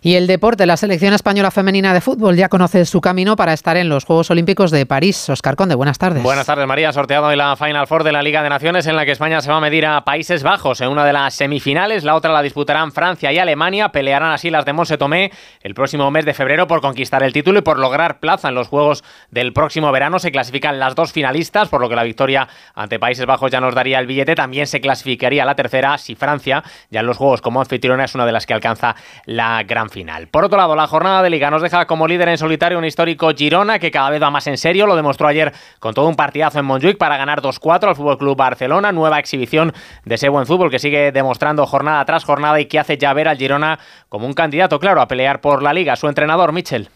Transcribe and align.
Y 0.00 0.14
el 0.14 0.26
deporte, 0.26 0.64
la 0.66 0.76
selección 0.76 1.12
española 1.12 1.50
femenina 1.50 1.92
de 1.92 2.00
fútbol 2.00 2.36
ya 2.36 2.48
conoce 2.48 2.84
su 2.84 3.00
camino 3.00 3.34
para 3.34 3.52
estar 3.52 3.76
en 3.76 3.88
los 3.88 4.04
Juegos 4.04 4.30
Olímpicos 4.30 4.70
de 4.70 4.86
París. 4.86 5.28
Oscar 5.28 5.56
Conde, 5.56 5.74
buenas 5.74 5.98
tardes. 5.98 6.22
Buenas 6.22 6.46
tardes, 6.46 6.66
María. 6.66 6.92
Sorteado 6.92 7.26
hoy 7.26 7.36
la 7.36 7.56
Final 7.56 7.86
Four 7.86 8.04
de 8.04 8.12
la 8.12 8.22
Liga 8.22 8.42
de 8.42 8.48
Naciones 8.48 8.86
en 8.86 8.94
la 8.94 9.04
que 9.04 9.12
España 9.12 9.40
se 9.40 9.50
va 9.50 9.56
a 9.56 9.60
medir 9.60 9.86
a 9.86 10.04
Países 10.04 10.42
Bajos 10.44 10.80
en 10.80 10.88
una 10.88 11.04
de 11.04 11.12
las 11.12 11.34
semifinales. 11.34 12.04
La 12.04 12.14
otra 12.14 12.32
la 12.32 12.42
disputarán 12.42 12.92
Francia 12.92 13.32
y 13.32 13.38
Alemania. 13.38 13.88
Pelearán 13.88 14.32
así 14.32 14.50
las 14.50 14.64
de 14.64 14.72
Monse 14.72 14.98
Tomé 14.98 15.32
el 15.62 15.74
próximo 15.74 16.10
mes 16.10 16.24
de 16.24 16.34
febrero 16.34 16.68
por 16.68 16.80
conquistar 16.80 17.22
el 17.24 17.32
título 17.32 17.58
y 17.58 17.62
por 17.62 17.78
lograr 17.78 18.20
plaza 18.20 18.48
en 18.48 18.54
los 18.54 18.68
Juegos 18.68 19.02
del 19.30 19.52
próximo 19.52 19.90
verano. 19.90 20.20
Se 20.20 20.30
clasifican 20.30 20.78
las 20.78 20.94
dos 20.94 21.12
finalistas, 21.12 21.68
por 21.68 21.80
lo 21.80 21.88
que 21.88 21.96
la 21.96 22.04
victoria 22.04 22.48
ante 22.74 23.00
Países 23.00 23.26
Bajos 23.26 23.50
ya 23.50 23.60
nos 23.60 23.74
daría 23.74 23.98
el 23.98 24.06
billete. 24.06 24.36
También 24.36 24.68
se 24.68 24.80
clasificaría 24.80 25.44
la 25.44 25.56
tercera 25.56 25.98
si 25.98 26.14
Francia, 26.14 26.62
ya 26.90 27.00
en 27.00 27.06
los 27.06 27.16
Juegos 27.16 27.40
como 27.40 27.60
anfitriona, 27.60 28.04
es 28.04 28.14
una 28.14 28.26
de 28.26 28.32
las 28.32 28.46
que 28.46 28.54
alcanza 28.54 28.94
la 29.26 29.64
gran 29.64 29.87
final. 29.90 30.28
Por 30.28 30.44
otro 30.44 30.58
lado, 30.58 30.74
la 30.76 30.86
jornada 30.86 31.22
de 31.22 31.30
Liga 31.30 31.50
nos 31.50 31.62
deja 31.62 31.86
como 31.86 32.06
líder 32.06 32.28
en 32.28 32.38
solitario 32.38 32.78
un 32.78 32.84
histórico 32.84 33.30
Girona 33.34 33.78
que 33.78 33.90
cada 33.90 34.10
vez 34.10 34.22
va 34.22 34.30
más 34.30 34.46
en 34.46 34.58
serio. 34.58 34.86
Lo 34.86 34.96
demostró 34.96 35.28
ayer 35.28 35.52
con 35.78 35.94
todo 35.94 36.08
un 36.08 36.16
partidazo 36.16 36.58
en 36.58 36.64
Montjuic 36.64 36.98
para 36.98 37.16
ganar 37.16 37.40
2-4 37.42 37.88
al 37.88 37.96
Fútbol 37.96 38.18
Club 38.18 38.36
Barcelona. 38.36 38.92
Nueva 38.92 39.18
exhibición 39.18 39.72
de 40.04 40.14
ese 40.14 40.28
buen 40.28 40.46
fútbol 40.46 40.70
que 40.70 40.78
sigue 40.78 41.12
demostrando 41.12 41.66
jornada 41.66 42.04
tras 42.04 42.24
jornada 42.24 42.60
y 42.60 42.66
que 42.66 42.78
hace 42.78 42.98
ya 42.98 43.12
ver 43.12 43.28
al 43.28 43.38
Girona 43.38 43.78
como 44.08 44.26
un 44.26 44.34
candidato, 44.34 44.78
claro, 44.80 45.00
a 45.00 45.08
pelear 45.08 45.40
por 45.40 45.62
la 45.62 45.72
Liga. 45.72 45.96
Su 45.96 46.08
entrenador, 46.08 46.52
Michel. 46.52 46.88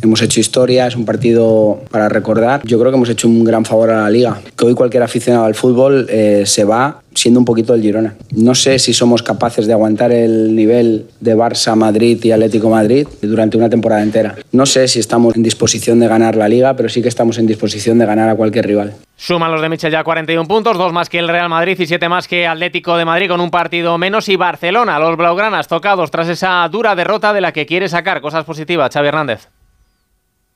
Hemos 0.00 0.22
hecho 0.22 0.38
historia, 0.38 0.86
es 0.86 0.94
un 0.94 1.04
partido 1.04 1.80
para 1.90 2.08
recordar. 2.08 2.60
Yo 2.64 2.78
creo 2.78 2.92
que 2.92 2.96
hemos 2.96 3.08
hecho 3.08 3.26
un 3.26 3.42
gran 3.42 3.64
favor 3.64 3.90
a 3.90 4.02
la 4.02 4.10
liga. 4.10 4.40
Que 4.56 4.64
hoy 4.64 4.74
cualquier 4.74 5.02
aficionado 5.02 5.44
al 5.44 5.56
fútbol 5.56 6.06
eh, 6.08 6.44
se 6.46 6.62
va 6.62 7.02
siendo 7.14 7.40
un 7.40 7.44
poquito 7.44 7.74
el 7.74 7.82
Girona. 7.82 8.14
No 8.30 8.54
sé 8.54 8.78
si 8.78 8.94
somos 8.94 9.24
capaces 9.24 9.66
de 9.66 9.72
aguantar 9.72 10.12
el 10.12 10.54
nivel 10.54 11.08
de 11.18 11.36
Barça, 11.36 11.74
Madrid 11.74 12.22
y 12.22 12.30
Atlético 12.30 12.70
Madrid 12.70 13.08
durante 13.22 13.56
una 13.56 13.68
temporada 13.68 14.04
entera. 14.04 14.36
No 14.52 14.66
sé 14.66 14.86
si 14.86 15.00
estamos 15.00 15.34
en 15.34 15.42
disposición 15.42 15.98
de 15.98 16.06
ganar 16.06 16.36
la 16.36 16.48
liga, 16.48 16.76
pero 16.76 16.88
sí 16.88 17.02
que 17.02 17.08
estamos 17.08 17.36
en 17.38 17.48
disposición 17.48 17.98
de 17.98 18.06
ganar 18.06 18.28
a 18.28 18.36
cualquier 18.36 18.68
rival. 18.68 18.94
Suman 19.16 19.50
los 19.50 19.60
de 19.60 19.68
Michel 19.68 19.90
ya 19.90 20.04
41 20.04 20.46
puntos, 20.46 20.78
dos 20.78 20.92
más 20.92 21.08
que 21.08 21.18
el 21.18 21.26
Real 21.26 21.48
Madrid 21.48 21.76
y 21.80 21.86
siete 21.86 22.08
más 22.08 22.28
que 22.28 22.46
Atlético 22.46 22.96
de 22.96 23.04
Madrid 23.04 23.28
con 23.28 23.40
un 23.40 23.50
partido 23.50 23.98
menos 23.98 24.28
y 24.28 24.36
Barcelona, 24.36 25.00
los 25.00 25.16
blaugranas 25.16 25.66
tocados 25.66 26.12
tras 26.12 26.28
esa 26.28 26.68
dura 26.70 26.94
derrota 26.94 27.32
de 27.32 27.40
la 27.40 27.52
que 27.52 27.66
quiere 27.66 27.88
sacar 27.88 28.20
cosas 28.20 28.44
positivas 28.44 28.94
Xavi 28.94 29.08
Hernández 29.08 29.48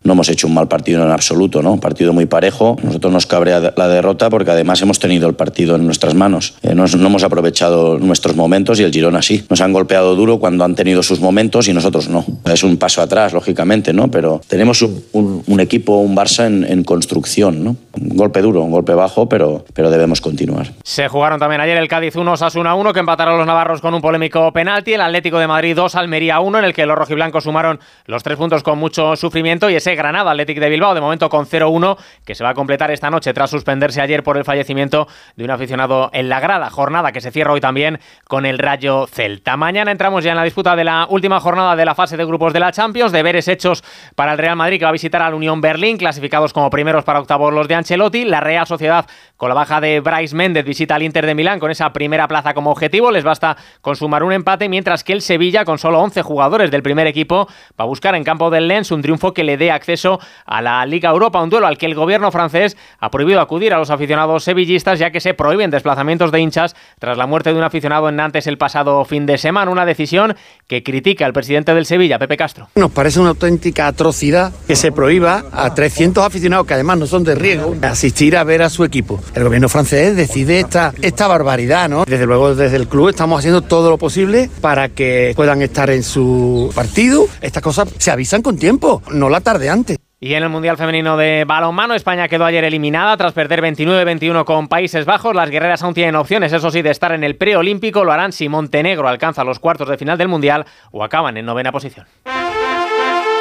no 0.04 0.12
hemos 0.12 0.28
hecho 0.28 0.46
un 0.46 0.54
mal 0.54 0.68
partido 0.68 1.04
en 1.04 1.10
absoluto, 1.10 1.62
¿no? 1.62 1.72
Un 1.72 1.80
partido 1.80 2.12
muy 2.12 2.26
parejo. 2.26 2.76
Nosotros 2.82 3.12
nos 3.12 3.26
cabrea 3.26 3.72
la 3.76 3.88
derrota 3.88 4.30
porque 4.30 4.50
además 4.50 4.82
hemos 4.82 4.98
tenido 4.98 5.28
el 5.28 5.34
partido 5.34 5.76
en 5.76 5.84
nuestras 5.84 6.14
manos. 6.14 6.54
Eh, 6.62 6.74
no, 6.74 6.86
hemos 6.86 7.22
aprovechado 7.22 7.98
nuestros 7.98 8.36
momentos 8.36 8.80
y 8.80 8.82
el 8.82 8.92
Girona 8.92 9.22
sí. 9.22 9.44
Nos 9.48 9.60
han 9.60 9.72
golpeado 9.72 10.14
duro 10.16 10.38
cuando 10.38 10.64
han 10.64 10.74
tenido 10.74 11.02
sus 11.02 11.20
momentos 11.20 11.68
y 11.68 11.72
nosotros 11.72 12.08
no. 12.08 12.24
Es 12.52 12.62
un 12.64 12.76
paso 12.76 13.02
atrás, 13.02 13.32
lógicamente, 13.32 13.92
¿no? 13.92 14.10
Pero 14.10 14.40
tenemos 14.48 14.82
un, 14.82 15.60
equipo, 15.60 15.98
un 15.98 16.16
Barça 16.16 16.46
en, 16.46 16.82
construcción, 16.84 17.62
¿no? 17.62 17.76
Un 18.00 18.16
golpe 18.16 18.40
duro, 18.40 18.62
un 18.62 18.70
golpe 18.70 18.94
bajo, 18.94 19.28
pero, 19.28 19.64
pero 19.74 19.90
debemos 19.90 20.20
continuar. 20.20 20.68
Se 20.82 21.08
jugaron 21.08 21.38
también 21.38 21.60
ayer 21.60 21.76
el 21.76 21.88
Cádiz 21.88 22.16
1, 22.16 22.36
Sasuna 22.36 22.74
1, 22.74 22.92
que 22.92 23.00
empataron 23.00 23.36
los 23.36 23.46
navarros 23.46 23.80
con 23.80 23.92
un 23.92 24.00
polémico 24.00 24.50
penalti. 24.52 24.94
El 24.94 25.02
Atlético 25.02 25.38
de 25.38 25.46
Madrid 25.46 25.76
2, 25.76 25.94
Almería 25.96 26.40
1, 26.40 26.58
en 26.58 26.64
el 26.64 26.72
que 26.72 26.86
los 26.86 26.96
rojiblancos 26.96 27.44
sumaron 27.44 27.80
los 28.06 28.22
tres 28.22 28.38
puntos 28.38 28.62
con 28.62 28.78
mucho 28.78 29.14
sufrimiento 29.16 29.68
y 29.68 29.74
ese 29.74 29.94
Granada 29.94 30.30
Athletic 30.30 30.58
de 30.58 30.70
Bilbao, 30.70 30.94
de 30.94 31.00
momento 31.00 31.28
con 31.28 31.46
0-1, 31.46 31.98
que 32.24 32.34
se 32.34 32.42
va 32.42 32.50
a 32.50 32.54
completar 32.54 32.90
esta 32.90 33.10
noche 33.10 33.34
tras 33.34 33.50
suspenderse 33.50 34.00
ayer 34.00 34.22
por 34.22 34.38
el 34.38 34.44
fallecimiento 34.44 35.06
de 35.36 35.44
un 35.44 35.50
aficionado 35.50 36.08
en 36.14 36.28
la 36.30 36.40
grada. 36.40 36.70
Jornada 36.70 37.12
que 37.12 37.20
se 37.20 37.30
cierra 37.30 37.52
hoy 37.52 37.60
también 37.60 38.00
con 38.26 38.46
el 38.46 38.58
Rayo 38.58 39.06
Celta. 39.06 39.58
Mañana 39.58 39.92
entramos 39.92 40.24
ya 40.24 40.30
en 40.30 40.36
la 40.36 40.44
disputa 40.44 40.76
de 40.76 40.84
la 40.84 41.06
última 41.10 41.40
jornada 41.40 41.76
de 41.76 41.84
la 41.84 41.94
fase 41.94 42.16
de 42.16 42.24
grupos 42.24 42.54
de 42.54 42.60
la 42.60 42.72
Champions. 42.72 43.12
Deberes 43.12 43.48
hechos 43.48 43.84
para 44.16 44.32
el 44.32 44.38
Real 44.38 44.56
Madrid 44.56 44.78
que 44.78 44.84
va 44.84 44.90
a 44.90 44.92
visitar 44.92 45.20
al 45.20 45.34
Unión 45.34 45.60
Berlín, 45.60 45.98
clasificados 45.98 46.52
como 46.52 46.70
primeros 46.70 47.04
para 47.04 47.20
octavos 47.20 47.52
los 47.52 47.68
de 47.68 47.81
Ancelotti. 47.82 48.24
La 48.24 48.40
Real 48.40 48.66
Sociedad 48.66 49.06
con 49.36 49.48
la 49.48 49.56
baja 49.56 49.80
de 49.80 49.98
Bryce 49.98 50.36
Méndez 50.36 50.64
visita 50.64 50.94
al 50.94 51.02
Inter 51.02 51.26
de 51.26 51.34
Milán 51.34 51.58
con 51.58 51.70
esa 51.70 51.92
primera 51.92 52.28
plaza 52.28 52.54
como 52.54 52.70
objetivo. 52.70 53.10
Les 53.10 53.24
basta 53.24 53.56
consumar 53.80 54.22
un 54.22 54.32
empate, 54.32 54.68
mientras 54.68 55.02
que 55.02 55.12
el 55.12 55.20
Sevilla, 55.20 55.64
con 55.64 55.78
solo 55.78 56.00
11 56.00 56.22
jugadores 56.22 56.70
del 56.70 56.82
primer 56.82 57.08
equipo, 57.08 57.48
va 57.78 57.84
a 57.84 57.86
buscar 57.86 58.14
en 58.14 58.22
campo 58.22 58.50
del 58.50 58.68
Lens 58.68 58.92
un 58.92 59.02
triunfo 59.02 59.34
que 59.34 59.42
le 59.42 59.56
dé 59.56 59.72
acceso 59.72 60.20
a 60.46 60.62
la 60.62 60.86
Liga 60.86 61.10
Europa, 61.10 61.42
un 61.42 61.50
duelo 61.50 61.66
al 61.66 61.76
que 61.76 61.86
el 61.86 61.96
gobierno 61.96 62.30
francés 62.30 62.76
ha 63.00 63.10
prohibido 63.10 63.40
acudir 63.40 63.74
a 63.74 63.78
los 63.78 63.90
aficionados 63.90 64.44
sevillistas 64.44 65.00
ya 65.00 65.10
que 65.10 65.20
se 65.20 65.34
prohíben 65.34 65.70
desplazamientos 65.70 66.30
de 66.30 66.40
hinchas 66.40 66.76
tras 67.00 67.18
la 67.18 67.26
muerte 67.26 67.52
de 67.52 67.58
un 67.58 67.64
aficionado 67.64 68.08
en 68.08 68.16
Nantes 68.16 68.46
el 68.46 68.58
pasado 68.58 69.04
fin 69.04 69.26
de 69.26 69.38
semana, 69.38 69.72
una 69.72 69.84
decisión 69.84 70.36
que 70.68 70.84
critica 70.84 71.26
el 71.26 71.32
presidente 71.32 71.74
del 71.74 71.86
Sevilla, 71.86 72.18
Pepe 72.20 72.36
Castro. 72.36 72.68
Nos 72.76 72.92
parece 72.92 73.18
una 73.18 73.30
auténtica 73.30 73.88
atrocidad 73.88 74.52
que 74.68 74.76
se 74.76 74.92
prohíba 74.92 75.44
a 75.52 75.74
300 75.74 76.24
aficionados 76.24 76.66
que 76.66 76.74
además 76.74 76.98
no 76.98 77.06
son 77.06 77.24
de 77.24 77.34
riesgo 77.34 77.71
asistir 77.82 78.36
a 78.36 78.44
ver 78.44 78.62
a 78.62 78.70
su 78.70 78.84
equipo. 78.84 79.20
El 79.34 79.44
gobierno 79.44 79.68
francés 79.68 80.16
decide 80.16 80.60
esta, 80.60 80.92
esta 81.02 81.26
barbaridad, 81.26 81.88
¿no? 81.88 82.04
Desde 82.04 82.26
luego 82.26 82.54
desde 82.54 82.76
el 82.76 82.88
club 82.88 83.08
estamos 83.08 83.38
haciendo 83.38 83.62
todo 83.62 83.90
lo 83.90 83.98
posible 83.98 84.50
para 84.60 84.88
que 84.88 85.32
puedan 85.36 85.62
estar 85.62 85.90
en 85.90 86.02
su 86.02 86.70
partido. 86.74 87.26
Estas 87.40 87.62
cosas 87.62 87.88
se 87.98 88.10
avisan 88.10 88.42
con 88.42 88.58
tiempo, 88.58 89.02
no 89.10 89.28
la 89.28 89.40
tarde 89.40 89.70
antes. 89.70 89.98
Y 90.24 90.34
en 90.34 90.44
el 90.44 90.50
Mundial 90.50 90.76
Femenino 90.76 91.16
de 91.16 91.44
Balonmano, 91.44 91.94
España 91.94 92.28
quedó 92.28 92.44
ayer 92.44 92.62
eliminada 92.62 93.16
tras 93.16 93.32
perder 93.32 93.60
29-21 93.60 94.44
con 94.44 94.68
Países 94.68 95.04
Bajos. 95.04 95.34
Las 95.34 95.50
guerreras 95.50 95.82
aún 95.82 95.94
tienen 95.94 96.14
opciones, 96.14 96.52
eso 96.52 96.70
sí, 96.70 96.80
de 96.80 96.90
estar 96.90 97.10
en 97.10 97.24
el 97.24 97.34
preolímpico. 97.34 98.04
Lo 98.04 98.12
harán 98.12 98.30
si 98.30 98.48
Montenegro 98.48 99.08
alcanza 99.08 99.42
los 99.42 99.58
cuartos 99.58 99.88
de 99.88 99.98
final 99.98 100.16
del 100.16 100.28
Mundial 100.28 100.64
o 100.92 101.02
acaban 101.02 101.36
en 101.38 101.44
novena 101.44 101.72
posición. 101.72 102.06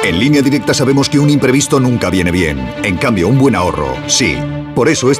En 0.04 0.18
línea 0.18 0.42
directa 0.42 0.74
sabemos 0.74 1.08
que 1.08 1.20
un 1.20 1.30
imprevisto 1.30 1.78
nunca 1.78 2.10
viene 2.10 2.32
bien. 2.32 2.58
En 2.82 2.96
cambio, 2.96 3.28
un 3.28 3.38
buen 3.38 3.54
ahorro, 3.54 3.96
sí. 4.08 4.36
Por 4.74 4.88
eso 4.88 5.08
este 5.08 5.10